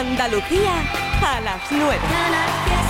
[0.00, 0.82] Andalucía
[1.22, 2.89] a las 9.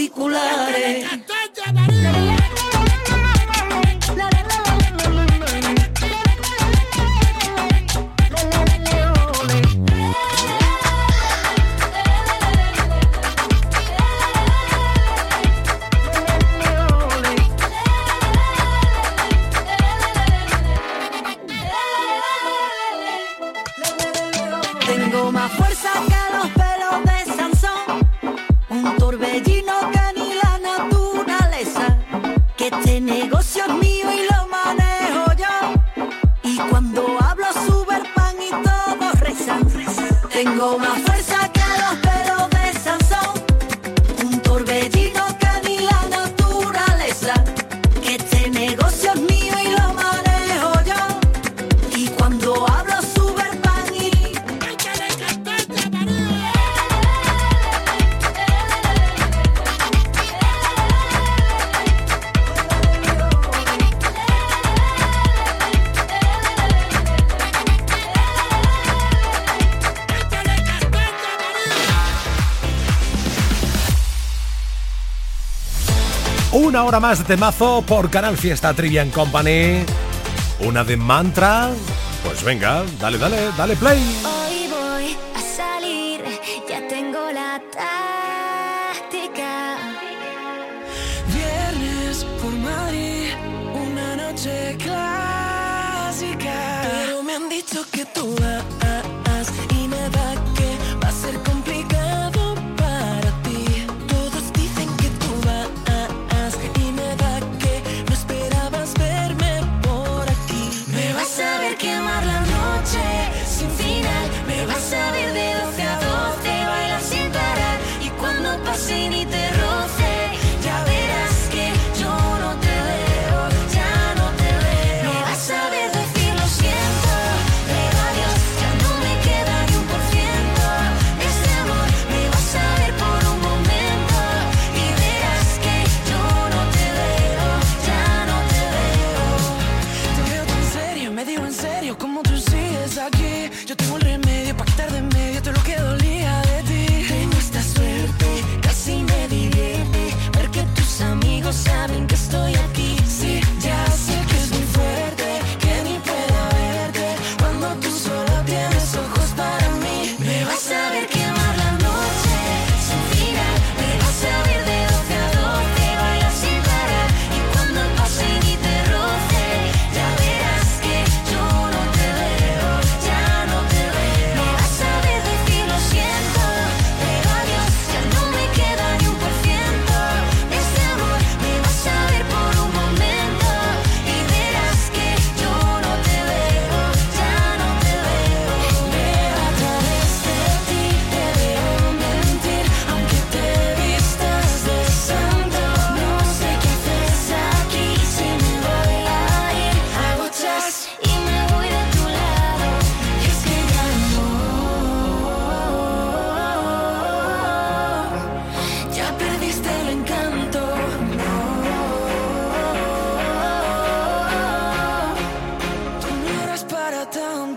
[0.00, 1.04] auriculares.
[76.80, 79.84] Una hora más de temazo por Canal Fiesta Trivian Company.
[80.60, 81.68] Una de mantra.
[82.24, 84.00] Pues venga, dale, dale, dale play.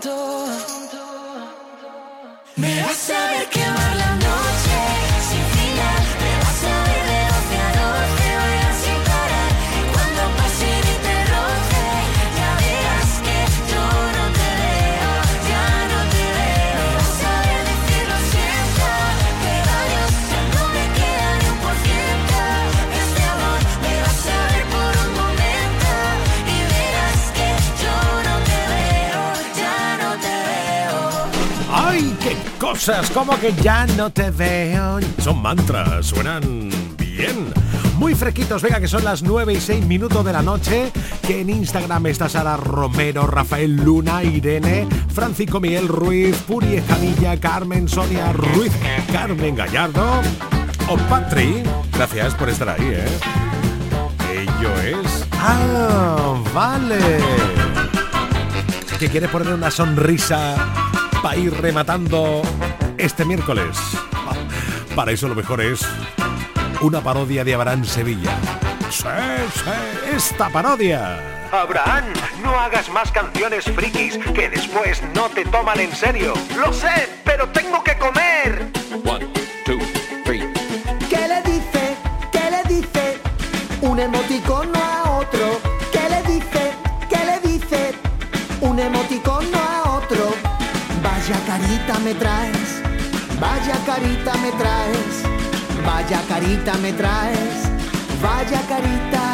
[0.04, 1.02] tonto.
[2.56, 3.83] Me vas a ver que va
[32.74, 34.98] cosas como que ya no te veo.
[35.18, 37.46] Son mantras, suenan bien.
[37.98, 40.90] Muy fresquitos, venga que son las 9 y 6 minutos de la noche,
[41.22, 47.88] que en Instagram está Sara Romero, Rafael Luna, Irene, Francisco Miguel Ruiz, Puri Escamilla, Carmen
[47.88, 48.72] Sonia Ruiz,
[49.12, 50.20] Carmen Gallardo
[50.88, 51.62] o Patri.
[51.92, 53.18] Gracias por estar ahí, ¿eh?
[54.32, 55.24] Ello es...
[55.34, 56.98] Ah, vale.
[58.98, 60.56] Que quieres poner una sonrisa
[61.24, 62.42] para ir rematando
[63.04, 63.76] este miércoles.
[64.96, 65.86] Para eso lo mejor es
[66.80, 68.36] una parodia de Abraham Sevilla.
[68.90, 69.04] Sí,
[69.54, 71.20] sí, esta parodia.
[71.52, 72.04] Abraham,
[72.42, 76.32] no hagas más canciones frikis que después no te toman en serio.
[76.56, 78.70] Lo sé, pero tengo que comer.
[79.04, 79.26] One,
[79.64, 79.78] two,
[80.24, 80.50] three.
[81.10, 81.96] ¿Qué le dice?
[82.32, 83.18] ¿Qué le dice?
[83.82, 85.60] Un emoticono a otro.
[85.92, 86.72] ¿Qué le dice?
[87.08, 87.94] ¿Qué le dice?
[88.60, 90.34] Un emoticono a otro.
[91.02, 92.73] Vaya carita me traes.
[93.44, 95.16] Vaya carita me traes.
[95.84, 97.58] Vaya carita me traes.
[98.22, 99.24] Vaya carita.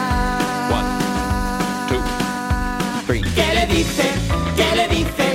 [1.89, 2.03] two,
[3.07, 3.23] three.
[3.37, 4.07] ¿Qué le dice?
[4.59, 5.27] ¿Qué le dice?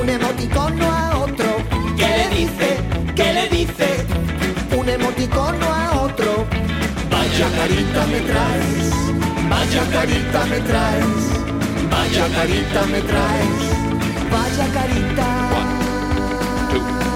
[0.00, 1.50] Un emoticono a otro.
[1.98, 2.68] ¿Qué le dice?
[3.14, 3.88] ¿Qué le dice?
[4.78, 6.46] Un emoticono a otro.
[7.10, 8.88] Vaya carita me traes.
[9.52, 11.22] Vaya carita me traes.
[11.92, 13.62] Vaya carita me traes.
[14.34, 15.28] Vaya carita.
[16.70, 17.11] Two, three.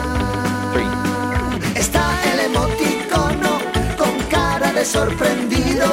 [1.78, 3.58] Está el emoticono
[3.98, 5.86] con cara de sorprendido.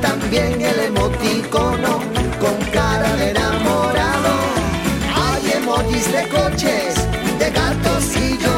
[0.00, 2.00] También el emoticono
[2.40, 4.32] con cara de enamorado.
[5.14, 6.94] Hay emojis de coches,
[7.38, 8.57] de gatos y llorando.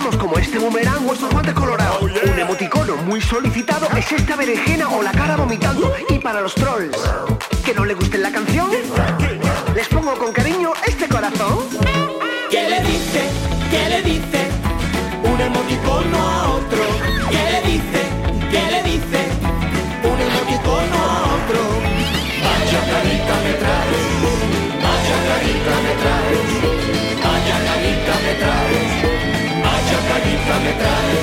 [0.00, 2.02] Usamos, como este boomerang o estos guantes colorados.
[2.02, 5.92] Un emoticono muy solicitado es esta berenjena o la cara vomitando.
[6.08, 6.96] Y para los trolls,
[7.64, 8.70] ¿que no le guste la canción?
[9.74, 11.69] Les pongo con cariño este corazón.
[30.50, 31.20] Carita me traes.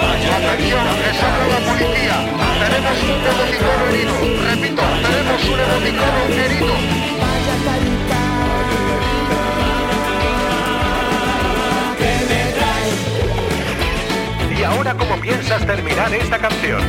[0.00, 1.20] Vaya carita me traes.
[1.48, 2.16] la policía.
[2.58, 4.14] Tenemos un emoticono herido.
[4.48, 6.74] Repito, tenemos un emoticono herido.
[7.20, 8.20] Vaya carita.
[11.98, 12.98] ¿Qué me traes?
[14.58, 16.82] ¿Y ahora cómo piensas terminar esta canción?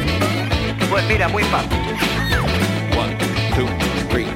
[0.89, 1.79] Pues mira, muy fácil.
[2.97, 3.15] One,
[3.55, 3.67] two,
[4.09, 4.27] three.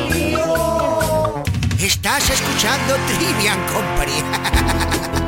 [1.80, 5.19] Estás escuchando Trivian Company.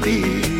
[0.00, 0.51] Be.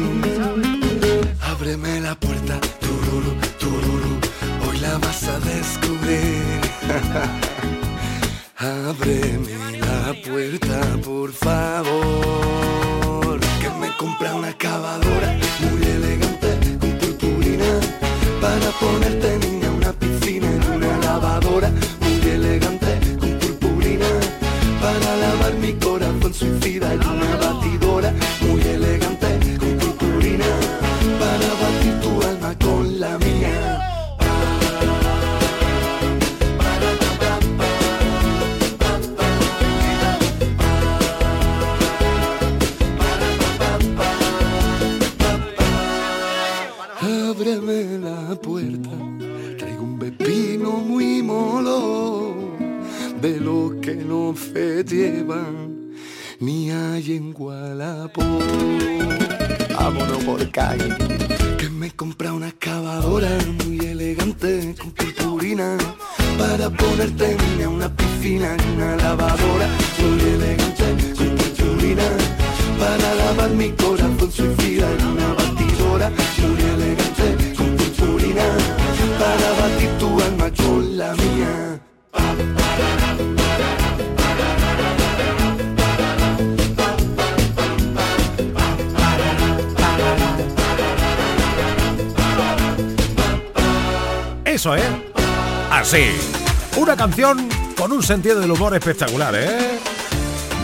[98.03, 99.79] sentido del humor espectacular, ¿eh?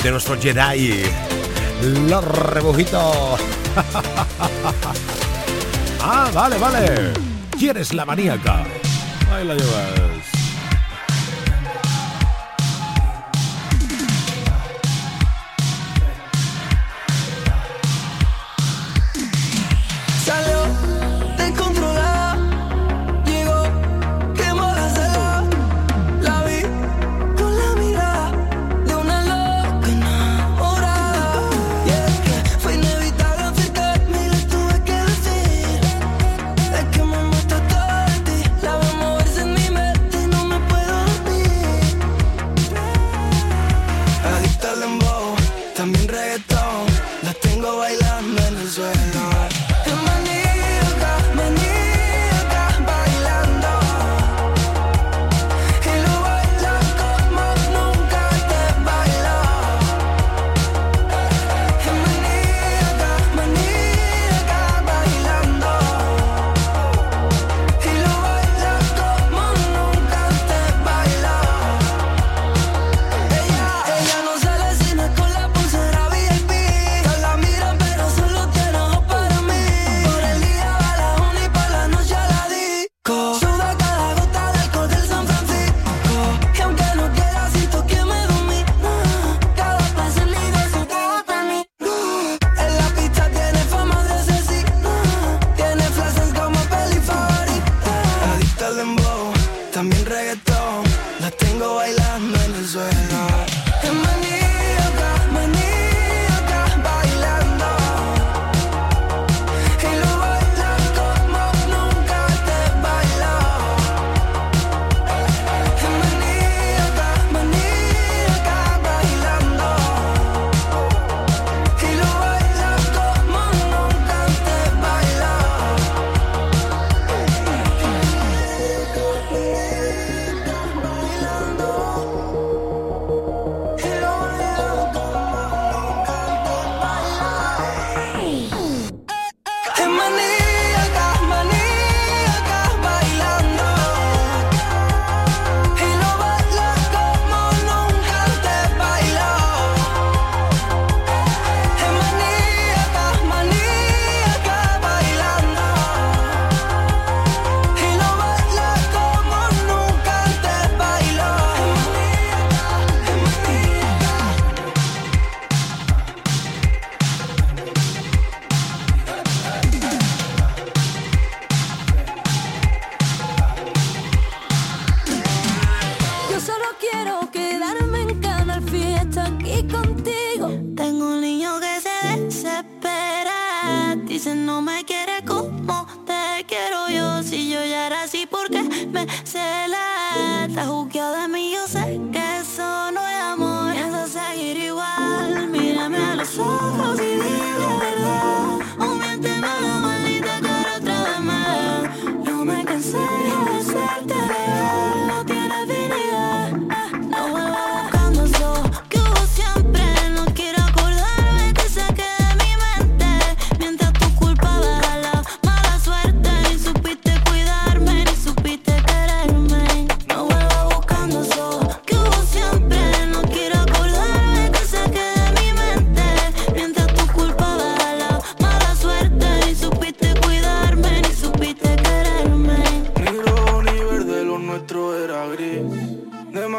[0.03, 1.03] De nuestro Jedi.
[2.09, 3.41] Los rebujitos.
[6.01, 7.13] ah, vale, vale.
[7.59, 8.65] ¿Quieres la maníaca?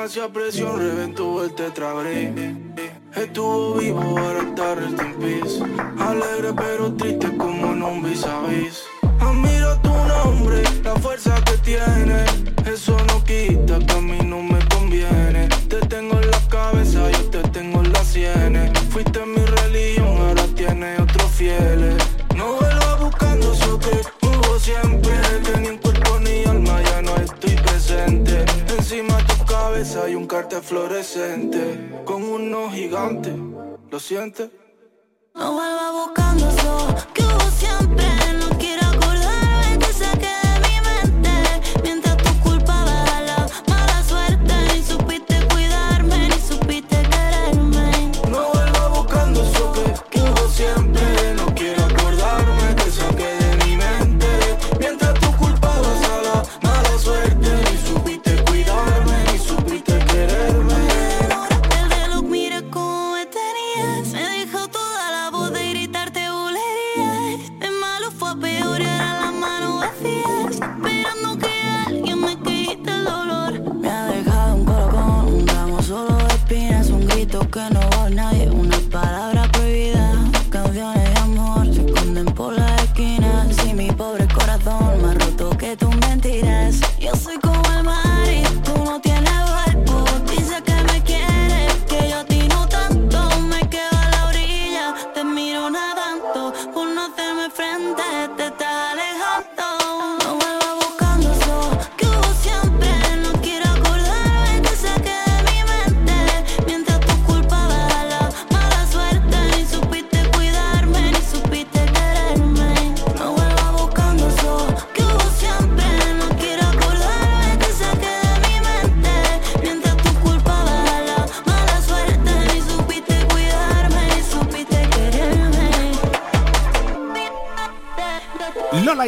[0.09, 2.33] gimnasio reventó el tetrabrick.
[3.15, 5.61] Estuvo vivo, para está rest.
[5.99, 8.83] Alegre pero triste como en un vis a vis.
[9.19, 12.25] Admiro tu nombre, la fuerza que tiene.
[12.65, 14.28] Eso no quita caminar
[30.49, 32.01] cartel fluorescente.
[32.05, 33.33] Con unos gigantes,
[33.91, 34.49] ¿lo sientes?
[35.35, 36.87] No vuelva buscando eso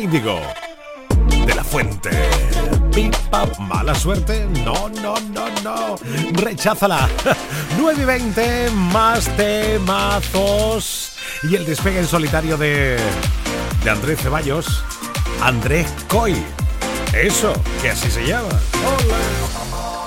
[0.01, 0.41] Índigo.
[1.45, 2.09] De la Fuente.
[2.91, 4.47] Pipa, mala suerte.
[4.65, 5.95] No, no, no, no.
[6.33, 7.07] Recházala.
[7.77, 11.11] 9 y 20, más temazos.
[11.43, 12.97] Y el despegue en solitario de,
[13.83, 14.83] de Andrés Ceballos.
[15.43, 16.35] Andrés Coy.
[17.13, 18.49] Eso, que así se llama.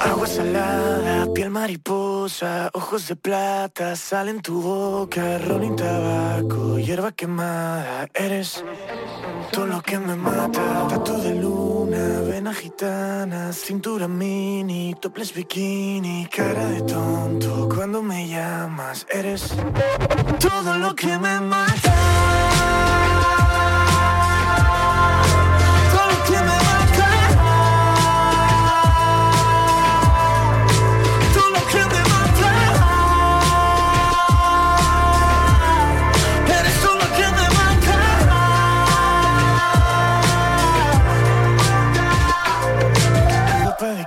[0.01, 2.04] Agua salada, piel mariposa,
[2.73, 8.65] ojos de plata, sal en tu boca, rolling tabaco, hierba quemada, eres
[9.53, 16.65] todo lo que me mata, tatu de luna, vena gitana, cintura mini, topless bikini, cara
[16.67, 19.55] de tonto, cuando me llamas, eres
[20.41, 21.95] todo lo que me mata.
[25.93, 26.64] Todo lo que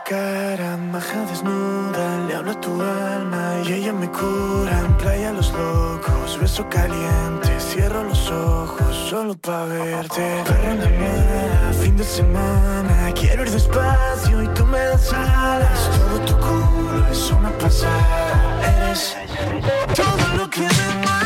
[0.07, 5.51] cara, maja desnuda Le hablo a tu alma y ella me cura En playa los
[5.51, 10.43] locos, beso caliente Cierro los ojos solo pa' verte.
[10.45, 15.79] Perra en la mar, fin de semana Quiero ir despacio y tú me das alas.
[15.97, 19.15] Todo tu culo es una pasada Eres
[19.95, 21.16] todo lo que me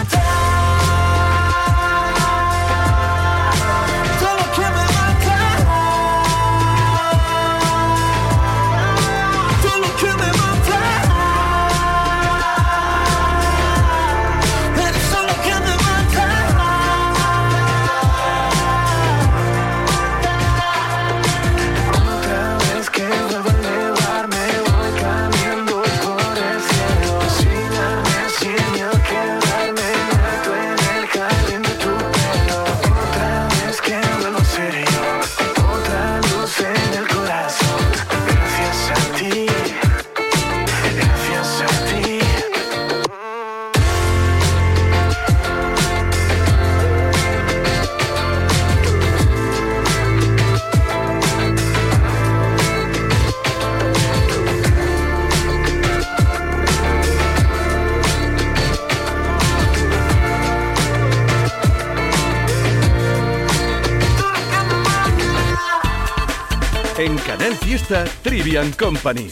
[68.52, 69.32] Company.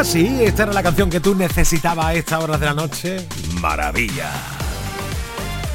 [0.00, 3.28] Ah, sí, esta era la canción que tú necesitabas a estas horas de la noche.
[3.60, 4.30] Maravilla.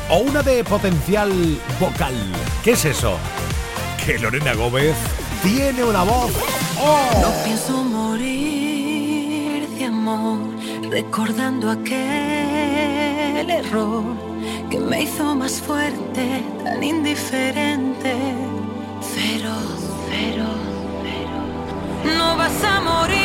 [0.09, 1.31] O una de potencial
[1.79, 2.15] vocal.
[2.63, 3.19] ¿Qué es eso?
[4.03, 4.95] Que Lorena Gómez
[5.43, 6.31] tiene una voz.
[6.79, 7.07] ¡Oh!
[7.21, 10.39] No pienso morir amor,
[10.89, 14.05] recordando aquel error
[14.71, 18.15] que me hizo más fuerte, tan indiferente,
[19.01, 20.61] feroz, feroz,
[21.03, 22.17] feroz.
[22.17, 23.24] No vas a morir.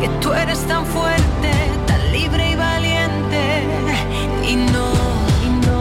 [0.00, 1.50] que tú eres tan fuerte,
[1.86, 3.64] tan libre y valiente.
[4.44, 4.88] Y no,
[5.44, 5.80] y no,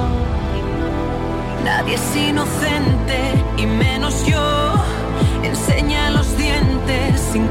[0.57, 3.17] y no, nadie es inocente,
[3.57, 4.73] y menos yo.
[5.43, 7.47] Enseña los dientes sin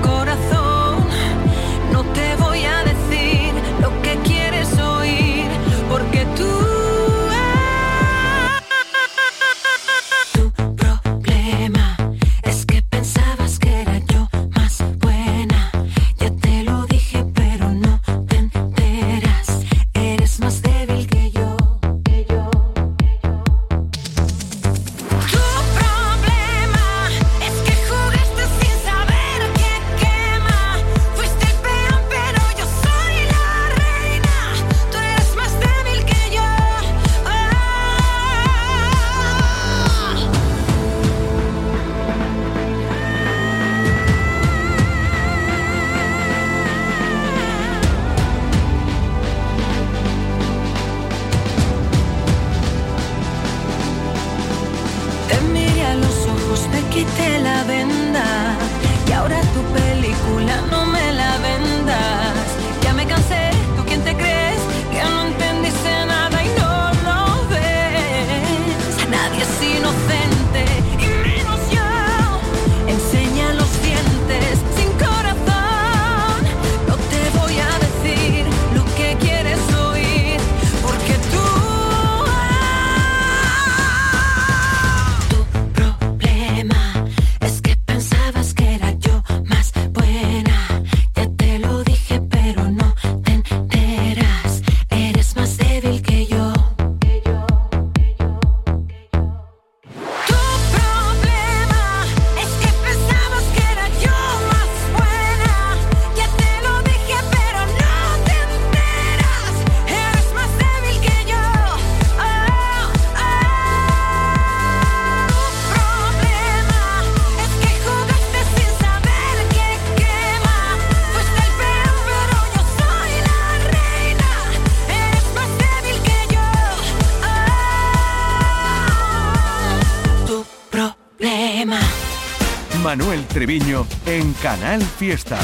[133.36, 135.36] Treviño en Canal Fiesta.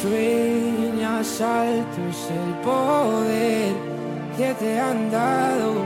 [0.00, 3.72] Sueñas altos el poder
[4.36, 5.84] que te han dado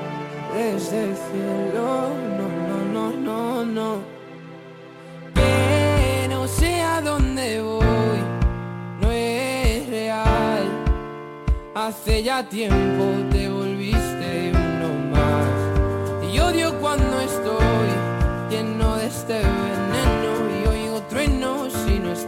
[0.55, 2.11] desde el cielo.
[2.37, 2.47] No,
[2.93, 3.99] no, no, no, no.
[5.33, 8.21] Pero sé a dónde voy,
[9.01, 10.69] no es real.
[11.75, 16.31] Hace ya tiempo te volviste uno más.
[16.31, 17.89] Y odio cuando estoy
[18.51, 19.41] lleno de este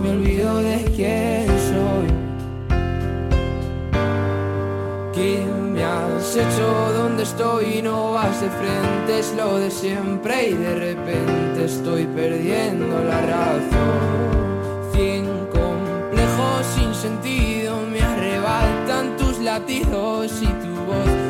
[0.00, 2.06] me olvido de quién soy.
[5.12, 6.92] ¿Qué me has hecho?
[6.96, 7.82] ¿Dónde estoy?
[7.82, 14.92] No vas de frente, es lo de siempre y de repente estoy perdiendo la razón.
[14.92, 21.29] Cien complejos sin sentido me arrebatan tus latidos y tu voz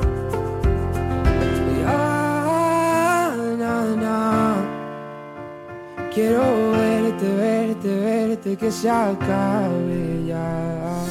[6.13, 11.05] Quiero verte, verte, verte, que se acabe ya.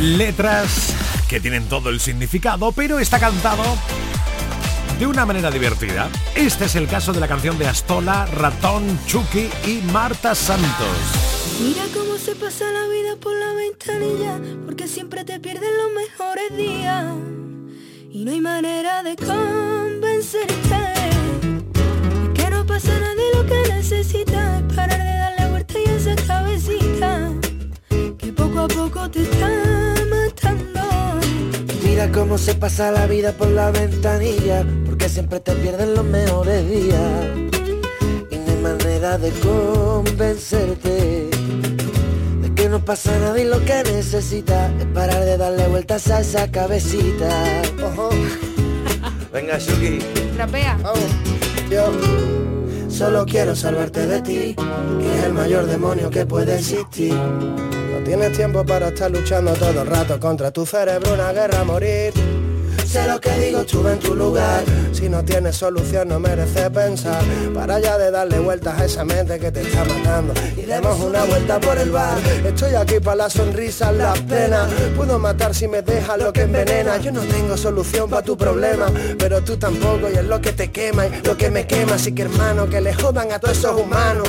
[0.00, 0.92] Letras
[1.28, 3.62] que tienen todo el significado, pero está cantado
[4.98, 6.08] de una manera divertida.
[6.34, 10.96] Este es el caso de la canción de Astola, Ratón, Chucky y Marta Santos.
[11.60, 16.56] Mira cómo se pasa la vida por la ventanilla, porque siempre te pierden los mejores
[16.56, 17.14] días.
[18.10, 20.93] Y no hay manera de convencerte.
[22.64, 27.30] No pasa nada de lo que necesitas, es parar de darle vuelta y esa cabecita,
[28.16, 29.50] que poco a poco te está
[30.08, 30.80] matando.
[31.84, 36.66] Mira cómo se pasa la vida por la ventanilla, porque siempre te pierden los mejores
[36.70, 37.36] días.
[38.30, 41.28] Y no hay manera de convencerte
[42.40, 46.20] de que no pasa nada y lo que necesitas es parar de darle vueltas a
[46.20, 47.28] esa cabecita.
[47.84, 48.08] Ojo.
[49.34, 49.98] Venga, Shuki.
[50.34, 50.78] Trapea.
[51.70, 51.90] Yo
[52.94, 57.12] solo quiero salvarte de ti, que es el mayor demonio que puede existir.
[57.12, 61.64] No tienes tiempo para estar luchando todo el rato contra tu cerebro, una guerra a
[61.64, 62.12] morir.
[62.94, 64.62] Sé lo que digo, estuve en tu lugar.
[64.92, 67.24] Si no tienes solución no merece pensar.
[67.52, 70.32] Para ya de darle vueltas a esa mente que te está matando.
[70.56, 72.16] Y demos una vuelta por el bar.
[72.46, 76.96] Estoy aquí para las sonrisas, las penas Puedo matar si me dejas lo que envenena.
[76.98, 78.86] Yo no tengo solución para tu problema
[79.18, 81.94] Pero tú tampoco y es lo que te quema y lo que me quema.
[81.94, 84.28] Así que hermano, que le jodan a todos esos humanos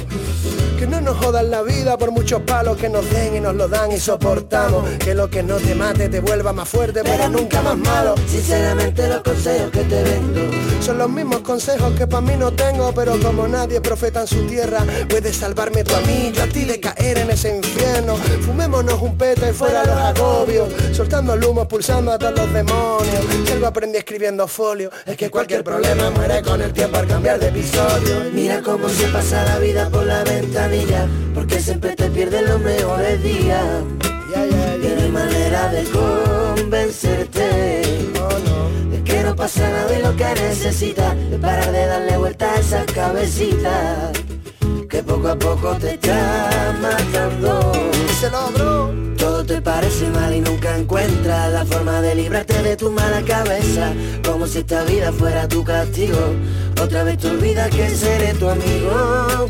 [0.85, 3.67] que no nos jodan la vida por muchos palos que nos den y nos lo
[3.67, 4.87] dan y soportamos.
[4.99, 8.15] Que lo que no te mate te vuelva más fuerte pero nunca más malo.
[8.27, 10.41] Sinceramente los consejos que te vendo.
[10.81, 14.45] Son los mismos consejos que para mí no tengo Pero como nadie profeta en su
[14.45, 18.15] tierra Puedes salvarme tú a mí, yo a ti de caer en ese infierno.
[18.45, 23.25] Fumémonos un peta y fuera los agobios Soltando el humo, pulsando a todos los demonios.
[23.45, 27.39] Si algo aprendí escribiendo folio Es que cualquier problema muere con el tiempo al cambiar
[27.39, 28.29] de episodio.
[28.31, 30.23] Mira cómo se pasa la vida por la
[31.33, 33.63] Porque siempre te pierden los mejores días
[34.81, 41.71] Tiene manera de convencerte Es que no pasa nada y lo que necesitas Es parar
[41.71, 44.11] de darle vuelta a esa cabecita
[44.89, 47.71] Que poco a poco te está matando.
[48.07, 48.93] Díselo, bro.
[49.17, 53.93] Todo te parece mal y nunca encuentras La forma de librarte de tu mala cabeza.
[54.25, 56.19] Como si esta vida fuera tu castigo.
[56.81, 59.49] Otra vez te olvidas que seré tu amigo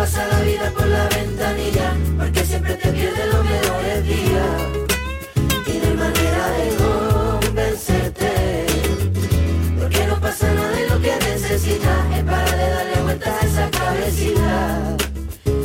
[0.00, 4.52] pasa la vida por la ventanilla, porque siempre te pierdes los mejores días.
[5.66, 8.32] Tiene manera de convencerte,
[9.78, 13.70] porque no pasa nada de lo que necesitas, es para de darle vueltas a esa
[13.70, 14.96] cabecita,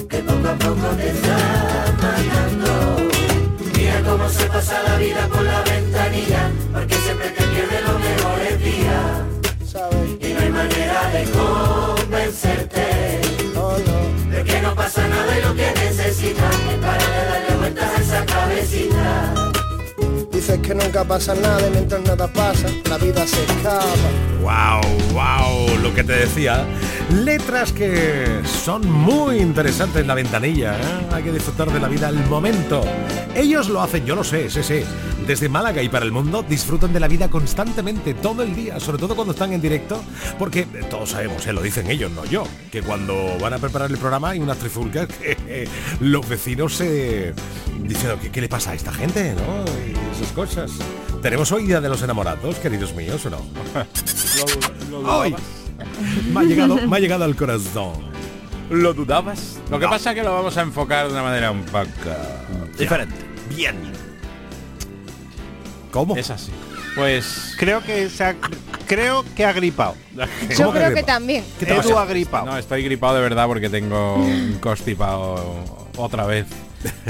[0.10, 1.38] que poco a poco te está
[2.04, 2.74] matando.
[3.78, 8.56] Mira cómo se pasa la vida por la ventanilla, porque siempre te pierdes los mejores
[8.60, 9.06] días.
[10.20, 11.24] Y no hay manera de
[20.66, 23.86] que nunca pasa nada y mientras nada pasa, la vida se escapa.
[24.42, 24.82] Wow,
[25.14, 26.66] wow, lo que te decía.
[27.12, 28.26] Letras que
[28.64, 30.76] son muy interesantes en la ventanilla.
[30.80, 31.08] ¿eh?
[31.12, 32.84] Hay que disfrutar de la vida al momento.
[33.36, 34.84] Ellos lo hacen, yo lo sé, sí, sí.
[35.28, 38.98] Desde Málaga y para el mundo disfrutan de la vida constantemente, todo el día, sobre
[38.98, 40.04] todo cuando están en directo,
[40.40, 43.98] porque todos sabemos, eh, lo dicen ellos, no yo, que cuando van a preparar el
[43.98, 45.68] programa hay unas trifulcas que
[46.00, 47.34] los vecinos se
[47.84, 50.05] diciendo ¿qué, le pasa a esta gente, ¿no?
[50.16, 50.72] Esas cosas.
[51.22, 53.42] ¿Tenemos hoy Día de los Enamorados, queridos míos, o no?
[55.08, 55.36] ¡Ay!
[56.32, 57.94] Me ha llegado, me ha llegado al corazón.
[58.70, 59.60] ¿Lo dudabas?
[59.70, 61.88] Lo que pasa es que lo vamos a enfocar de una manera un poco
[62.78, 63.16] diferente.
[63.50, 63.76] Bien.
[65.92, 66.16] ¿Cómo?
[66.16, 66.52] Es así.
[66.96, 68.36] Pues Creo que se ha,
[68.88, 69.96] creo que ha gripado.
[70.58, 71.44] Yo creo que también.
[71.60, 72.46] ¿Qué te Edu ha gripado.
[72.46, 75.64] No, estoy gripado de verdad porque tengo un constipado
[75.98, 76.48] otra vez.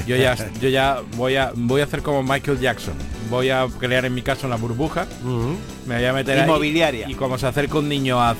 [0.07, 2.93] Yo ya, yo ya voy a voy a hacer como Michael Jackson.
[3.29, 5.07] Voy a crear en mi casa una burbuja.
[5.87, 7.09] Me voy a meter ahí Inmobiliaria.
[7.09, 8.35] y como se acerca un niño a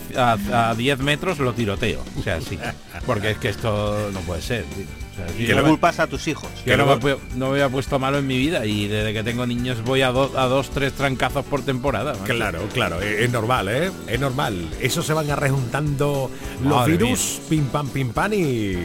[0.77, 2.01] 10 metros lo tiroteo.
[2.19, 2.57] O sea, sí.
[3.05, 4.63] Porque es que esto no puede ser.
[4.65, 4.85] tío.
[5.15, 6.49] O sea, Y yo le no me- culpas a tus hijos.
[6.65, 9.45] yo no me, no me había puesto malo en mi vida y desde que tengo
[9.47, 12.13] niños voy a, do- a dos, tres trancazos por temporada.
[12.25, 13.91] Claro, claro, es, es normal, ¿eh?
[14.07, 14.67] Es normal.
[14.81, 16.29] Eso se van a rejuntando
[16.61, 18.75] los Madre virus, pim pam, pim pam y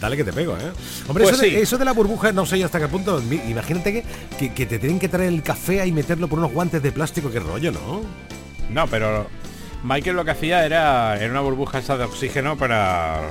[0.00, 0.70] dale que te pego, ¿eh?
[1.08, 1.56] Hombre, Pues eso, de, sí.
[1.56, 3.20] eso de la burbuja no sé yo hasta qué punto.
[3.48, 4.04] Imagínate que,
[4.38, 7.30] que, que te tienen que traer el café y meterlo por unos guantes de plástico,
[7.32, 8.02] qué rollo, ¿no?
[8.70, 9.26] No, pero
[9.82, 13.22] Michael lo que hacía era, era una burbuja esa de oxígeno para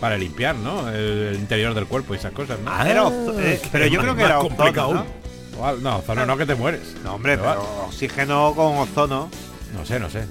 [0.00, 0.88] para limpiar, ¿no?
[0.90, 2.70] El interior del cuerpo y esas cosas, ¿no?
[2.84, 5.74] Era ozo- eh, pero yo creo que era ozono, ¿no?
[5.80, 6.94] No, ozono no, que te mueres.
[7.04, 9.28] No, hombre, Pero pero oxígeno con ozono.
[9.74, 10.24] No sé, no sé.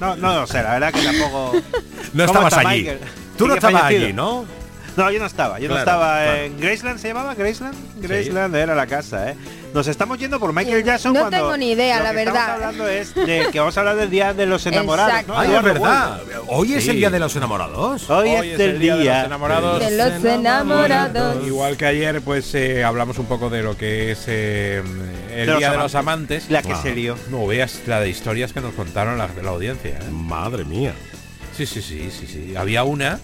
[0.00, 1.52] No, no, no sé, la verdad que tampoco.
[2.12, 2.80] No ¿Cómo estabas allí.
[2.82, 2.98] Michael?
[3.36, 4.04] Tú no estabas fallecido.
[4.04, 4.44] allí, ¿no?
[4.96, 5.58] No, yo no estaba.
[5.58, 6.38] Yo no estaba claro.
[6.42, 7.74] en Graceland, ¿se llamaba Graceland?
[8.00, 9.36] Graceland era la casa, ¿eh?
[9.74, 12.38] Nos estamos yendo por Michael Jackson No cuando tengo ni idea, lo la que estamos
[12.40, 12.54] verdad.
[12.54, 15.32] hablando es de que vamos a hablar del Día de los Enamorados, Exacto.
[15.32, 15.38] ¿no?
[15.40, 16.20] Ay, Eduardo es verdad.
[16.46, 16.96] Hoy es el Sí.
[16.98, 18.08] día de los enamorados.
[18.08, 19.80] Hoy, es el día, de los enamorados.
[19.80, 21.44] De los enamorados.
[21.46, 24.80] Igual que ayer, pues eh, hablamos un poco de lo que es eh,
[25.30, 26.48] el De los día de los amantes.
[26.50, 26.80] La que Ah.
[26.80, 27.16] se lió.
[27.30, 29.90] No veas la de historias que nos contaron la, de la audiencia.
[29.92, 30.10] ¿eh?
[30.12, 30.92] Madre mía.
[31.56, 32.54] Sí, sí, sí, sí, sí.
[32.56, 33.18] Había una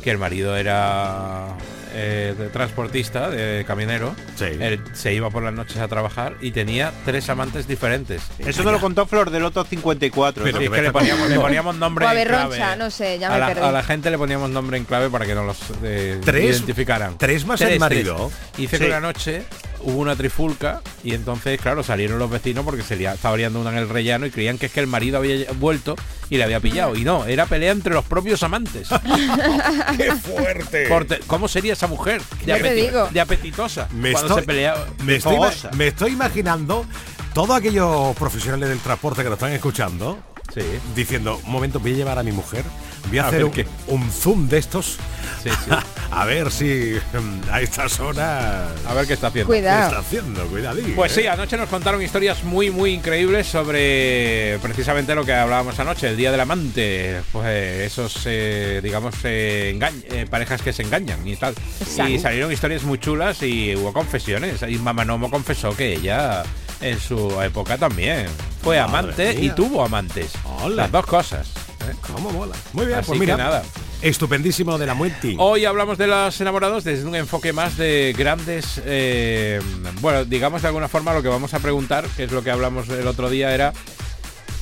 [0.00, 1.56] que el marido era
[1.94, 4.14] eh, de transportista, de camionero.
[4.36, 4.44] Sí.
[4.44, 8.22] Él se iba por las noches a trabajar y tenía tres amantes diferentes.
[8.38, 10.44] Eso nos lo contó Flor del Loto 54.
[10.44, 10.60] Pero ¿no?
[10.60, 12.76] sí, es que le poníamos, le poníamos nombre en clave.
[12.78, 13.62] no sé, ya a, la, perdí.
[13.62, 16.56] a la gente le poníamos nombre en clave para que no los eh, ¿Tres?
[16.58, 17.18] identificaran.
[17.18, 18.30] ¿Tres más el marido?
[18.56, 18.82] Dice Sí.
[18.84, 19.42] que una noche
[19.82, 23.70] hubo una trifulca y entonces, claro, salieron los vecinos porque se lia- estaba liando una
[23.70, 25.96] en el rellano y creían que es que el marido había vuelto
[26.30, 26.96] y le había pillado.
[26.96, 28.88] Y no, era pelea entre los propios amantes.
[29.96, 30.86] ¡Qué fuerte!
[30.88, 32.22] Porque, ¿Cómo sería esa mujer?
[32.40, 33.08] De, Ya te digo.
[33.10, 33.88] de apetitosa.
[33.92, 34.86] Me cuando estoy, se peleaba.
[35.04, 35.70] me, estoy, ima- fogosa.
[35.76, 36.86] me estoy imaginando
[37.34, 40.18] todos aquellos profesionales del transporte que lo están escuchando
[40.54, 40.62] Sí.
[40.96, 42.64] diciendo, un momento, voy a llevar a mi mujer,
[43.08, 43.66] voy a, A hacer un, qué.
[43.88, 44.96] un zoom de estos,
[45.42, 45.70] Sí, sí.
[46.10, 49.52] a ver si mm, a estas horas A ver qué está haciendo.
[49.52, 49.86] ¿qué Cuidado.
[49.88, 50.92] está haciendo, cuidadín.
[50.96, 51.28] Pues sí, ¿eh?
[51.28, 56.30] anoche nos contaron historias muy, muy increíbles sobre precisamente lo que hablábamos anoche, el Día
[56.30, 57.20] del Amante.
[57.32, 61.54] Pues eh, esos, eh, digamos, eh, engañ- eh, parejas que se engañan y tal.
[61.80, 62.10] Exacto.
[62.10, 64.62] Y salieron historias muy chulas y hubo confesiones.
[64.68, 66.42] Y Mamá Nomo confesó que ella
[66.80, 68.26] en su época también
[68.62, 70.32] fue Madre amante y tuvo amantes.
[70.62, 70.76] Hola.
[70.84, 71.48] Las dos cosas.
[71.88, 71.94] ¿Eh?
[72.12, 72.54] ¿Cómo mola?
[72.72, 73.62] Muy bien, Así pues mira, que nada.
[74.02, 75.34] estupendísimo de la muerte.
[75.38, 79.60] Hoy hablamos de los enamorados desde un enfoque más de grandes, eh,
[80.00, 82.88] bueno, digamos de alguna forma lo que vamos a preguntar, que es lo que hablamos
[82.88, 83.72] el otro día, era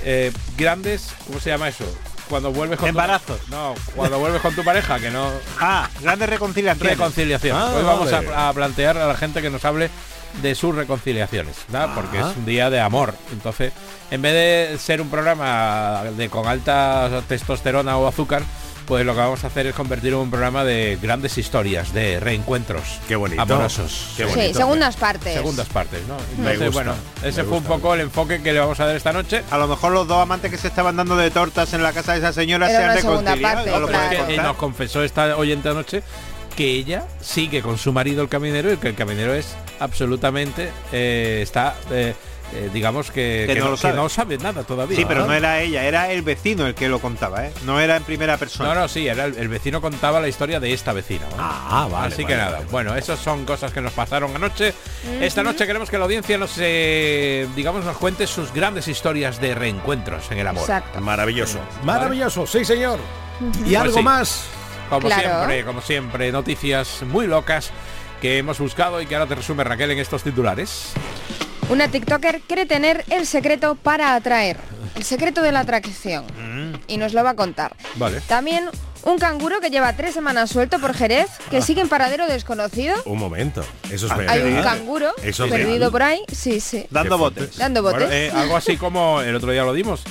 [0.05, 1.85] eh, grandes, ¿cómo se llama eso?
[2.29, 3.41] Cuando vuelves con Embarazos.
[3.41, 6.97] Tu, no, cuando vuelves con tu pareja, que no Ah, grandes reconciliaciones.
[6.99, 7.57] reconciliación.
[7.59, 9.89] Ah, Hoy vamos a plantear a la gente que nos hable
[10.43, 11.91] de sus reconciliaciones, ¿verdad?
[11.95, 13.15] porque es un día de amor.
[13.33, 13.73] Entonces,
[14.11, 14.33] en vez
[14.73, 18.43] de ser un programa de con alta testosterona o azúcar,
[18.87, 22.19] pues lo que vamos a hacer es convertirlo en un programa de grandes historias, de
[22.21, 23.43] reencuentros Qué bonito.
[23.43, 24.15] amorosos.
[24.17, 25.35] Qué Sí, segundas partes.
[25.35, 26.17] Segundas partes, ¿no?
[26.43, 28.87] Me Entonces, gusta, bueno, me ese fue un poco el enfoque que le vamos a
[28.87, 29.43] dar esta noche.
[29.51, 32.13] A lo mejor los dos amantes que se estaban dando de tortas en la casa
[32.13, 33.43] de esa señora Era se han reconciliado.
[33.57, 34.09] parte, ¿no lo claro.
[34.09, 36.03] puedes que, eh, nos confesó esta oyente anoche
[36.59, 41.39] que ella sigue con su marido el caminero y que el caminero es absolutamente eh,
[41.43, 42.15] está eh,
[42.53, 43.95] eh, digamos que, Que que no lo que sabe.
[43.95, 44.97] no sabe nada todavía.
[44.97, 47.53] Sí, pero no era ella, era el vecino el que lo contaba, ¿eh?
[47.67, 48.73] No era en primera persona.
[48.73, 51.27] No, no, sí, era el, el vecino contaba la historia de esta vecina.
[51.27, 51.37] ¿vale?
[51.39, 54.73] Ah, vale, Así vale, que nada, bueno, esas son cosas que nos pasaron anoche.
[55.21, 59.55] Esta noche queremos que la audiencia nos, eh, digamos, nos cuente sus grandes historias de
[59.55, 60.63] reencuentros en el amor.
[60.63, 61.01] Exacto.
[61.03, 61.59] Maravilloso.
[61.85, 62.99] Maravilloso, sí, señor.
[63.59, 64.03] ¿Y Pues algo sí.
[64.03, 64.45] más?
[64.89, 65.23] Como Claro.
[65.23, 67.71] siempre, como siempre, noticias muy locas
[68.21, 70.93] que hemos buscado y que ahora te resume Raquel en estos titulares.
[71.71, 74.57] Una TikToker quiere tener el secreto para atraer.
[74.97, 76.25] El secreto de la atracción.
[76.89, 77.77] Y nos lo va a contar.
[77.97, 78.21] Vale.
[78.23, 78.69] También
[79.05, 82.97] un canguro que lleva tres semanas suelto por Jerez, que sigue en paradero desconocido.
[83.05, 83.63] Un momento.
[83.91, 85.91] Eso es Hay un canguro Eso es perdido real.
[85.93, 86.23] por ahí.
[86.33, 86.87] Sí, sí.
[86.91, 87.45] Dando botes.
[87.45, 87.59] fuerte.
[87.59, 87.99] Dando botes.
[88.09, 90.03] Bueno, eh, algo así como el otro día lo dimos.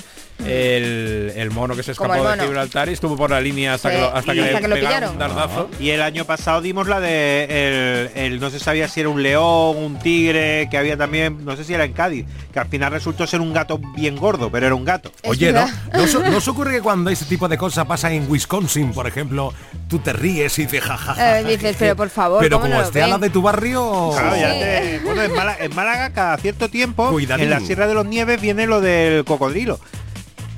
[0.45, 2.39] El, el mono que se escapó de.
[2.43, 4.67] Gibraltar y estuvo por la línea hasta Sí, que lo, hasta que hasta le que
[4.67, 5.35] lo pegaron un pillaron.
[5.35, 5.69] dardazo.
[5.79, 9.21] Y el año pasado dimos la de el, el- no se sabía si era un
[9.23, 12.91] león, un tigre, que había también, no sé si era en Cádiz, que al final
[12.91, 15.11] resultó ser un gato bien gordo, pero era un gato.
[15.23, 15.65] Es Oye, ¿no?
[15.93, 19.07] ¿No, os- no os ocurre que cuando este tipo de cosas pasa en Wisconsin, por
[19.07, 19.53] ejemplo,
[19.89, 21.39] tú te ríes y dices jajaja?
[21.39, 24.11] Eh, dices, pero por favor, Pero ¿cómo como esté a la de tu barrio.
[24.13, 24.59] Claro, ya Sí.
[24.59, 27.45] te- bueno, en Málaga, en Málaga cada cierto tiempo, Cuidadín.
[27.45, 29.79] en la Sierra de los Nieves viene lo del cocodrilo.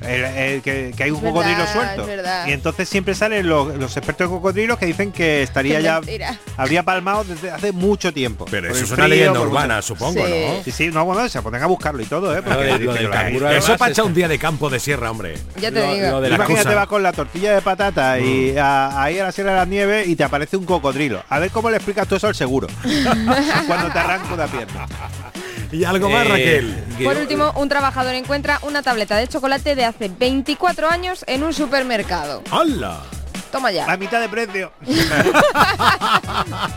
[0.02, 2.06] El- el que, que hay un verdad, cocodrilo suelto.
[2.48, 6.00] Y entonces siempre salen los, los expertos de cocodrilos que dicen que estaría Qué ya
[6.00, 6.38] mentira.
[6.56, 8.46] habría palmado desde hace mucho tiempo.
[8.50, 10.32] Pero eso es una leyenda urbana, mucho- supongo, Sí.
[10.56, 10.64] ¿no?
[10.64, 12.42] Sí, sí, no, bueno, se ponen a buscarlo y todo, ¿eh?
[12.42, 15.34] Porque canguro, Eso pacha es- un día de campo de sierra, hombre.
[15.60, 16.06] Ya te Lo- digo.
[16.12, 16.76] lo de la Imagínate, cosa.
[16.76, 20.08] vas con la tortilla de patata y a- ahí a la Sierra de las Nieves
[20.08, 21.22] y te aparece un cocodrilo.
[21.28, 22.66] A ver cómo le explicas tú eso al seguro.
[23.66, 24.86] Cuando te arranca una pierna.
[25.72, 26.84] Y algo más, Eh, Raquel.
[26.98, 31.44] que- Por último, un trabajador encuentra una tableta de chocolate de hace 24 años en
[31.44, 32.42] un supermercado.
[32.50, 33.00] ¡Hala!
[33.50, 33.96] Toma A ya.
[33.96, 34.72] mitad de precio.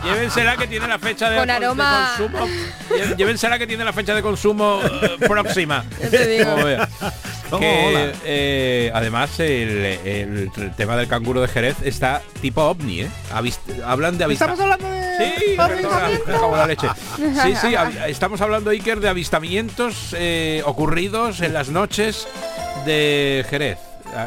[0.04, 2.14] Llévensela que tiene la fecha de, Con de aroma.
[2.16, 2.46] consumo.
[2.90, 5.84] Lle- Llévensela que tiene la fecha de consumo eh, próxima.
[6.02, 6.50] Ya te digo.
[6.50, 6.88] Como vea.
[7.50, 8.12] ¿Cómo Que, mola?
[8.24, 13.08] eh, además el, el- el tema del canguro de Jerez está tipo ovni, ¿eh?
[13.32, 14.60] Avist- hablan de Estamos avistamientos.
[14.60, 15.04] hablando de...
[15.38, 15.64] Sí, perdona,
[16.06, 16.26] avistamiento.
[16.26, 16.88] me cago en la leche.
[17.42, 17.74] Sí, sí,
[18.08, 22.26] estamos hablando, Iker, de avistamientos eh, ocurridos en las noches
[22.84, 23.78] de Jerez.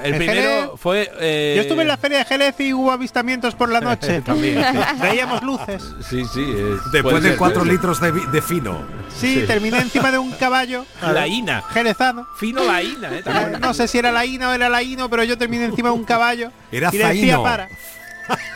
[0.03, 0.69] El ¿En primero Jerez?
[0.77, 1.11] fue...
[1.19, 4.21] eh, Yo estuve en la feria de Jerez y hubo avistamientos por la noche.
[4.21, 4.63] También.
[5.01, 5.83] Veíamos luces.
[6.07, 6.43] Sí, sí.
[6.45, 7.71] eh, Después de ser, cuatro ser.
[7.71, 8.81] litros de, fino.
[9.15, 10.85] Sí, terminé encima de un caballo.
[11.01, 11.61] La ina.
[11.73, 12.27] Jerezano.
[12.37, 13.23] Fino la ina, ¿eh?
[13.59, 15.95] No sé si era la ina o era la ino, pero yo terminé encima de
[15.95, 16.51] un caballo.
[16.71, 17.43] Era y le decía zaino.
[17.43, 17.67] para.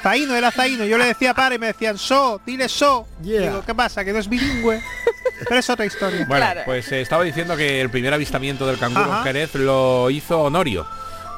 [0.03, 0.83] Zaino, era Zaino.
[0.83, 3.07] Yo le decía para y me decían so, dile so.
[3.23, 3.41] Yeah.
[3.43, 4.03] Digo, ¿qué pasa?
[4.03, 4.81] Que no es bilingüe.
[5.47, 6.25] Pero es otra historia.
[6.27, 6.61] Bueno, Claro.
[6.65, 9.23] pues eh, estaba diciendo que el primer avistamiento del canguro en Ajá.
[9.23, 10.85] Jerez lo hizo Honorio,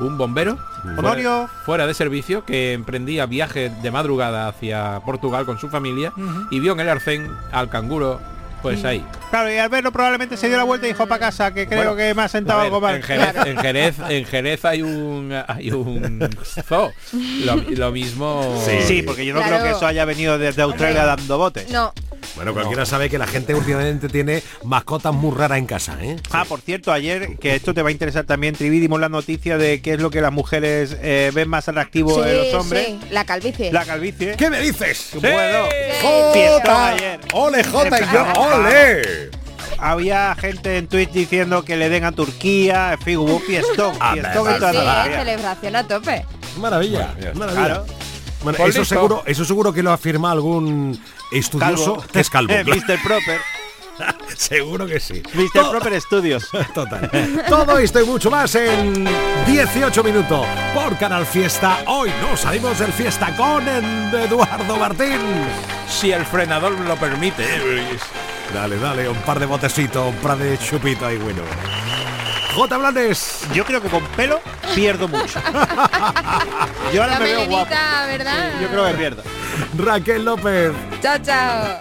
[0.07, 0.57] un bombero
[0.97, 1.47] Honorio.
[1.47, 6.13] fuera, fuera de servicio que emprendía viaje de madrugada hacia Portugal con su familia
[6.51, 8.19] y vio en el arcén al canguro
[8.61, 9.05] pues ahí.
[9.29, 11.79] Claro, y al verlo probablemente se dio la vuelta y dijo para casa, que creo
[11.79, 12.95] Bueno, que me ha sentado ver, algo mal.
[12.95, 16.29] En Jerez, en Jerez, en Jerez hay un hay un
[16.65, 16.93] zoo.
[17.43, 18.57] Lo, lo mismo.
[18.65, 19.57] Sí, sí, porque yo no Claro.
[19.57, 21.69] creo que eso haya venido desde Australia dando botes.
[21.71, 21.91] No,
[22.35, 26.15] Bueno, cualquiera sabe que la gente últimamente tiene mascotas muy raras en casa, ¿eh?
[26.31, 29.57] Ah, por cierto, ayer, que esto te va a interesar también, Trivi, dimos la noticia
[29.57, 32.85] de qué es lo que las mujeres eh, ven más atractivo sí, en los hombres.
[32.87, 33.71] sí, la calvicie.
[33.71, 34.35] La calvicie.
[34.35, 35.09] ¿Qué me dices?
[35.21, 35.65] Bueno,
[36.01, 36.39] Sí.
[36.47, 36.87] ¡Jota!
[36.89, 37.19] ayer.
[37.33, 37.99] ¡Ole, Jota!
[38.01, 38.25] Y yo.
[38.41, 39.29] ¡ole!
[39.79, 44.13] Había gente en Twitch diciendo que le den a Turquía, en fin, hubo fiestón, Ah,
[44.13, 46.25] fiestón en toda la celebración a tope.
[46.57, 47.65] Maravilla, Bueno, maravilla.
[47.65, 47.85] Claro.
[48.43, 50.99] Bueno, Pues eso seguro, eso seguro que lo afirma algún
[51.33, 52.05] estudioso Calvo.
[52.11, 52.53] que es calvo.
[52.53, 52.81] Eh, claro.
[52.87, 53.03] Mr.
[53.03, 53.41] Proper.
[54.37, 55.21] seguro que sí.
[55.33, 55.69] Mr.
[55.69, 56.49] Proper Studios.
[56.73, 57.09] Total.
[57.47, 59.07] Todo esto y mucho más en
[59.45, 61.79] 18 minutos por Canal Fiesta.
[61.87, 65.19] Hoy no salimos del fiesta con Eduardo Martín.
[65.87, 67.45] Si el frenador lo permite.
[68.53, 71.41] Dale, dale, un par de botecitos, un par de chupitos ahí, bueno.
[72.55, 72.77] J.
[72.77, 73.41] Blanes.
[73.53, 74.41] Yo creo que con pelo
[74.75, 75.39] pierdo mucho.
[76.93, 77.69] Yo ahora La me veo guapo.
[78.07, 78.61] ¿verdad?
[78.61, 79.23] Yo creo que pierdo.
[79.77, 80.71] Raquel López.
[81.01, 81.77] Chao, chao.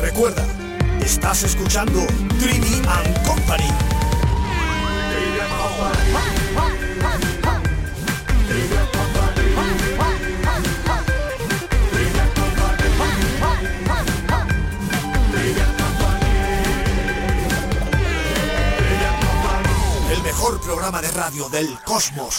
[0.00, 0.44] Recuerda,
[1.04, 2.06] estás escuchando
[2.38, 3.68] Trivi and Company.
[20.40, 22.38] Mejor programa de radio del cosmos.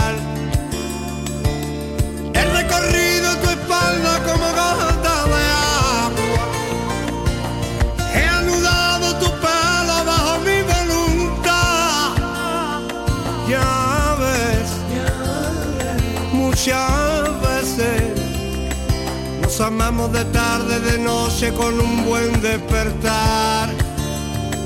[19.91, 23.69] De tarde, de noche con un buen despertar.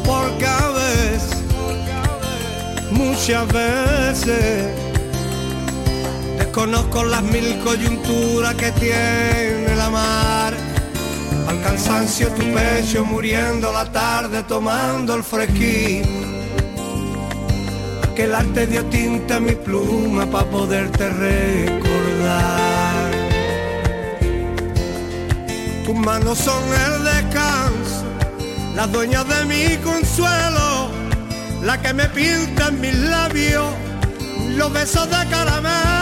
[0.05, 1.43] Porque a veces,
[2.91, 4.86] muchas veces
[6.38, 10.53] Desconozco las mil coyunturas que tiene la mar.
[11.47, 16.03] Al cansancio tu pecho muriendo la tarde tomando el fresquín.
[18.03, 22.85] Aquel arte dio tinta a mi pluma para poderte recordar.
[25.86, 28.04] Tus manos son el descanso,
[28.76, 30.90] las dueñas de mi consuelo,
[31.62, 33.72] la que me pinta en mis labios
[34.56, 35.95] los besos de caramelo.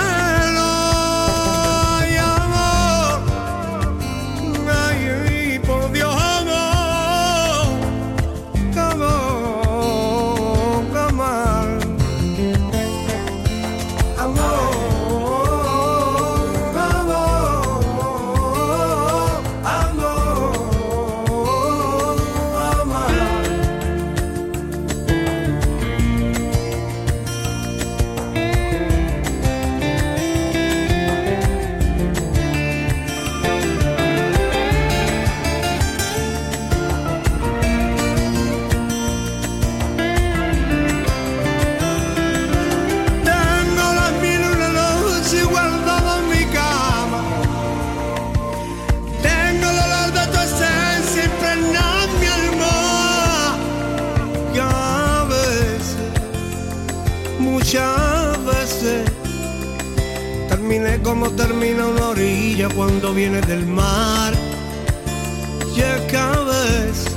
[61.36, 64.34] Termina una orilla cuando viene del mar.
[65.76, 67.16] Y es que a veces,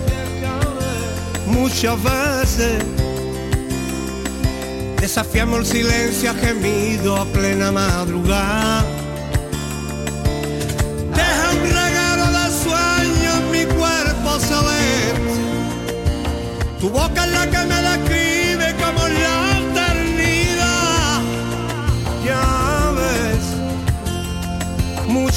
[1.46, 2.84] muchas veces,
[5.00, 8.84] Desafiamos el silencio a gemido a plena madrugada.
[11.14, 15.40] Deja un regalo de sueño mi cuerpo celeste.
[16.80, 18.05] Tu boca es la que me describe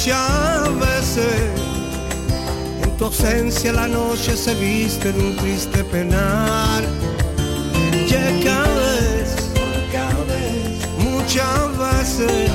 [0.00, 1.50] muchas veces
[2.82, 6.82] en tu ausencia la noche se viste de un triste penar.
[8.06, 9.36] Y cada vez
[10.98, 12.50] muchas veces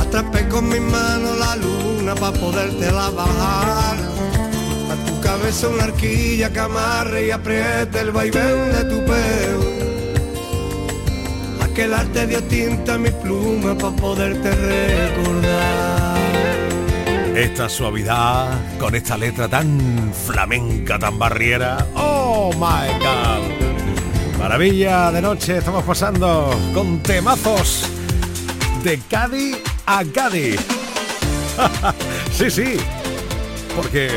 [0.00, 3.96] atrapé con mi mano la luna para podértela bajar.
[4.90, 9.04] A tu cabeza una arquilla que amarre y apriete el vaivén de tu
[11.74, 11.94] pelo.
[11.94, 16.18] Aquel arte dio tinta a mi pluma para poderte recordar.
[17.34, 21.86] Esta suavidad con esta letra tan flamenca, tan barriera.
[21.94, 24.38] Oh my god.
[24.38, 27.84] Maravilla de noche estamos pasando con temazos
[28.84, 29.56] de Cádiz
[29.86, 30.60] a Cádiz.
[32.32, 32.76] sí, sí.
[33.74, 34.10] Porque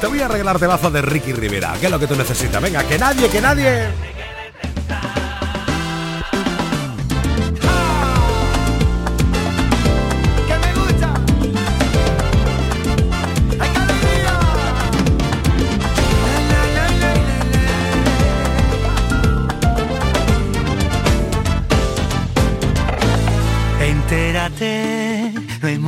[0.00, 2.62] te voy a arreglar temazos de Ricky Rivera, que es lo que tú necesitas.
[2.62, 4.13] Venga, que nadie, que nadie.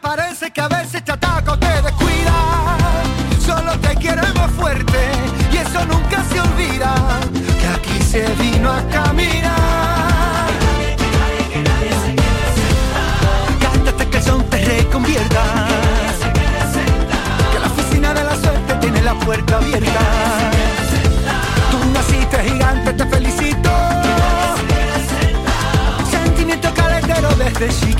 [0.00, 2.32] parece que a veces te ataca o te descuida.
[3.44, 4.98] Solo te quiere más fuerte
[5.52, 6.94] y eso nunca se olvida.
[7.60, 10.50] Que aquí se vino a caminar.
[13.60, 15.42] Gástate que el son te reconvierta.
[17.52, 20.00] Que la oficina de la suerte tiene la puerta abierta.
[21.70, 23.70] Tú naciste gigante, te felicito.
[26.10, 27.99] Sentimiento calentero desde chiquito.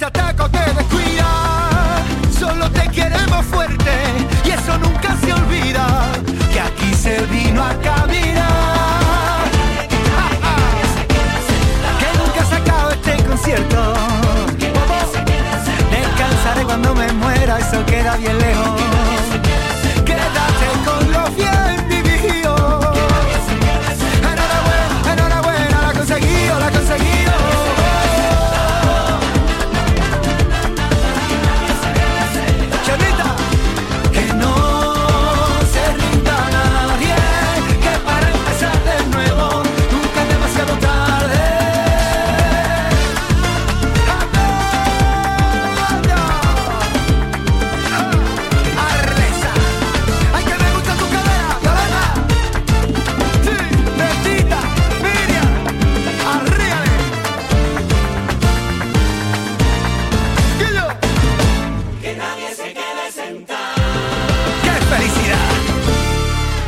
[0.00, 2.02] Te ataca te descuida,
[2.38, 3.90] solo te queremos fuerte
[4.46, 5.86] y eso nunca se olvida,
[6.50, 9.44] que aquí se vino a caminar.
[11.98, 13.94] Que nunca se acabe este concierto.
[15.90, 18.79] Descansaré cuando me muera, eso queda bien lejos.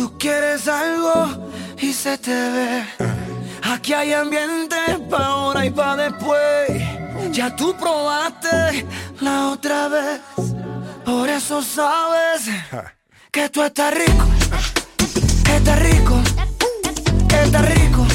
[0.00, 1.26] Tú quieres algo
[1.78, 2.82] y se te ve.
[3.70, 4.76] Aquí hay ambiente
[5.10, 6.70] pa' ahora y pa' después.
[7.32, 8.86] Ya tú probaste
[9.20, 10.20] la otra vez.
[11.04, 12.48] Por eso sabes
[13.30, 14.24] que tú estás rico.
[15.44, 16.18] Que estás rico.
[17.28, 18.06] Que estás rico.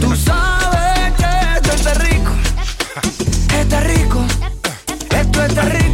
[0.00, 2.32] Tú sabes que esto está rico.
[3.48, 4.20] Que está rico.
[5.10, 5.85] Esto está rico.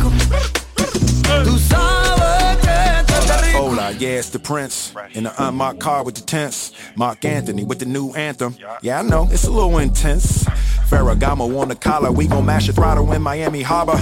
[4.01, 4.95] Yeah, it's the Prince.
[5.13, 6.73] In the unmarked car with the tents.
[6.97, 8.57] Mark Anthony with the new anthem.
[8.83, 10.45] Yeah, I know, it's a little intense.
[10.89, 13.97] Ferragamo on the collar, we gon' mash a throttle in Miami Harbor.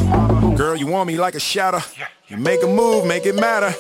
[0.57, 1.81] Girl, you want me like a shadow.
[2.29, 3.73] You make a move, make it matter.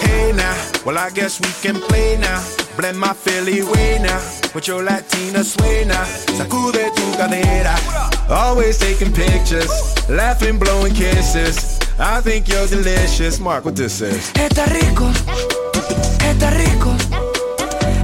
[0.00, 0.54] Hey now,
[0.84, 2.44] well I guess we can play now.
[2.76, 4.20] Blend my Philly way now,
[4.54, 6.04] with your Latina sway now.
[6.36, 9.70] Sacude tu cadera, always taking pictures,
[10.08, 11.78] laughing, blowing kisses.
[11.98, 13.40] I think you're delicious.
[13.40, 14.30] Mark, what this is?
[14.34, 15.10] Está rico,
[16.20, 16.94] está rico,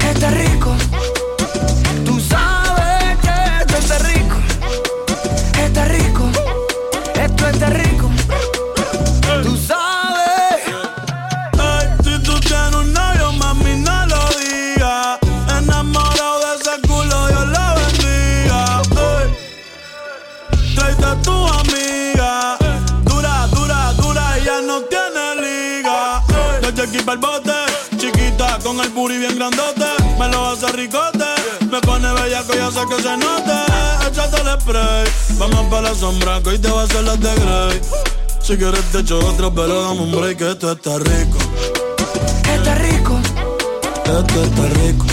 [0.00, 1.11] está rico.
[27.04, 27.52] El bote,
[27.98, 29.84] chiquita con el booty bien grandote.
[30.18, 31.26] Me lo hace ricote,
[31.70, 33.52] me pone bella que ya sé que se note.
[34.08, 35.04] Échate el spray,
[35.36, 37.80] vamos para la sombra que hoy te va a hacer las de Grey.
[38.40, 41.38] Si quieres te echo otro, pero dame un break que esto está rico.
[42.50, 43.20] Está rico,
[44.04, 45.06] Esto está rico.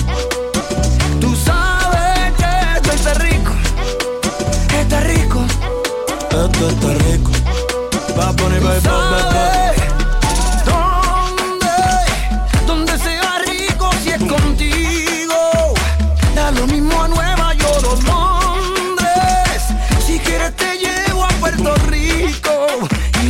[1.20, 3.52] tú sabes que esto está rico,
[4.80, 5.46] está rico.
[6.30, 7.32] Esto está rico.
[8.18, 8.82] Va a poner baby,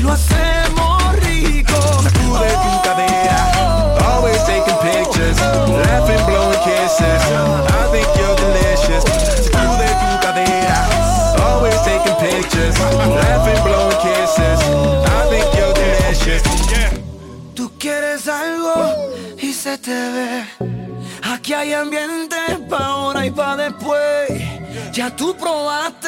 [0.10, 1.80] lo hacemos rico.
[2.02, 3.40] Sacude tu cadera,
[4.10, 5.38] always taking pictures,
[5.86, 7.22] laughing, blowing kisses.
[7.80, 9.04] I think you're delicious.
[9.46, 10.80] Sacude tu cadera,
[11.46, 14.60] always taking pictures, laughing, blowing kisses.
[15.06, 16.44] I think you're delicious.
[17.54, 18.76] Tú quieres algo
[19.38, 20.46] y se te ve.
[21.22, 22.38] Aquí hay ambiente
[22.70, 24.30] pa' ahora y pa' después.
[24.92, 25.99] Ya tú probaste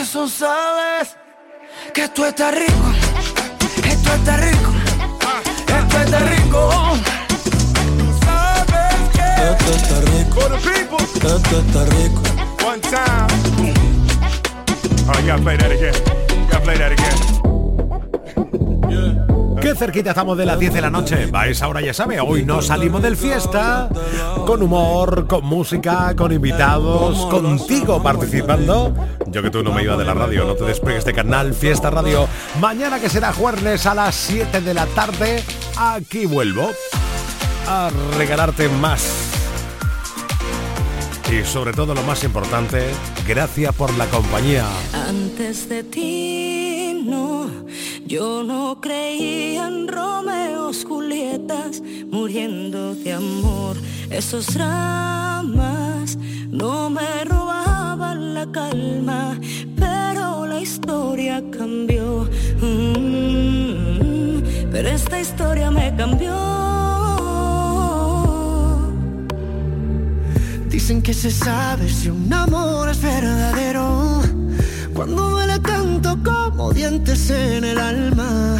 [0.00, 1.14] eso sabes
[1.92, 2.72] que esto está rico.
[3.84, 4.70] Esto está rico.
[5.66, 6.70] Esto está rico.
[8.24, 10.40] Sabes que Esto está rico.
[11.16, 12.22] Esto está rico.
[12.66, 13.28] One time.
[15.06, 15.94] Oh, you gotta play that again.
[16.30, 17.40] You gotta play that again.
[19.60, 21.28] Qué cerquita estamos de las 10 de la noche.
[21.34, 23.90] A esa hora ya sabe, hoy no salimos del fiesta.
[24.46, 28.94] Con humor, con música, con invitados, contigo participando.
[29.30, 31.88] Yo que tú no me iba de la radio, no te despegues de canal Fiesta
[31.88, 32.28] Radio.
[32.60, 35.44] Mañana que será jueves a las 7 de la tarde,
[35.76, 36.70] aquí vuelvo
[37.68, 39.30] a regalarte más.
[41.30, 42.90] Y sobre todo lo más importante,
[43.24, 44.66] gracias por la compañía.
[44.92, 47.48] Antes de ti, no,
[48.04, 53.76] yo no creía en Romeos, Julietas, muriendo de amor.
[54.10, 56.16] Esos dramas
[56.48, 57.69] no me robaban
[58.40, 59.38] la calma,
[59.76, 62.28] pero la historia cambió.
[62.62, 64.40] Mm,
[64.72, 66.34] pero esta historia me cambió.
[70.70, 74.22] Dicen que se sabe si un amor es verdadero
[74.94, 78.56] Cuando duele tanto como dientes en el alma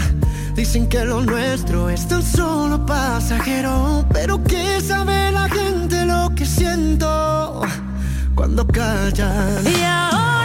[0.55, 6.45] Dicen que lo nuestro es tan solo pasajero Pero que sabe la gente lo que
[6.45, 7.63] siento
[8.41, 8.65] Cuando
[9.85, 10.40] ahora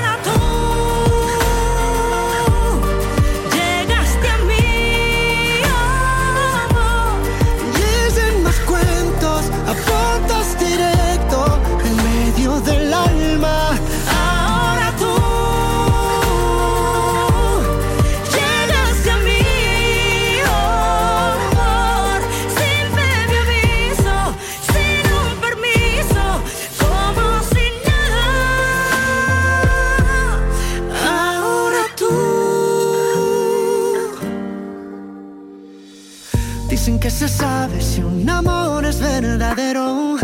[37.45, 40.17] sabe si un amor es verdadero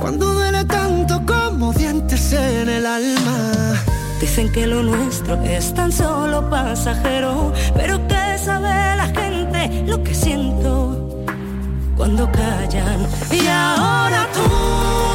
[0.00, 3.38] cuando duele tanto como dientes en el alma.
[4.20, 10.14] Dicen que lo nuestro es tan solo pasajero, pero que sabe la gente lo que
[10.14, 11.24] siento
[11.96, 13.00] cuando callan.
[13.30, 15.11] Y ahora tú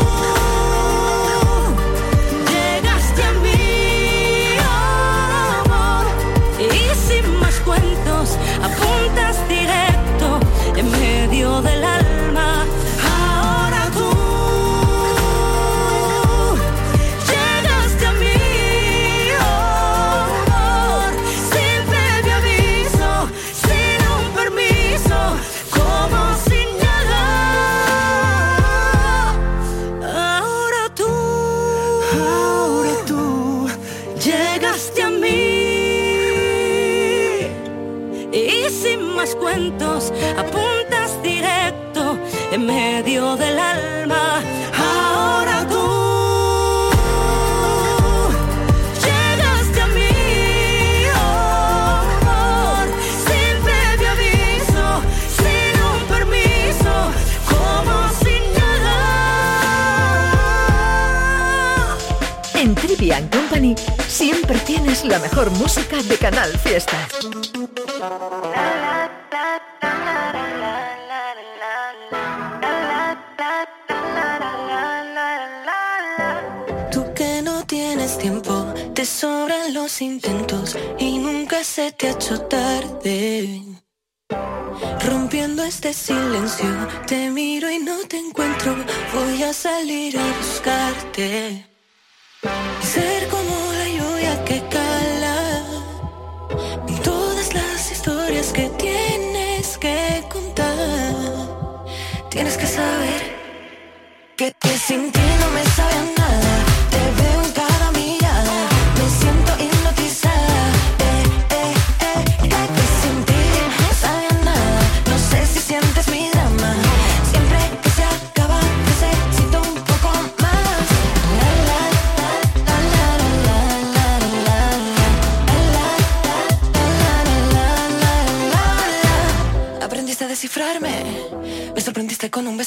[91.15, 91.36] de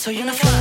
[0.01, 0.60] So una.